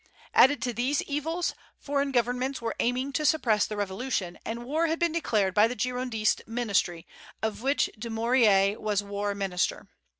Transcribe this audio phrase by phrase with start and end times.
[0.33, 4.97] Added to these evils, foreign governments were arming to suppress the Revolution, and war had
[4.97, 7.05] been declared by the Girondist ministry,
[7.43, 9.87] of which Dumouriez was war minister.